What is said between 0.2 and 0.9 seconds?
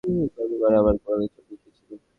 গত বার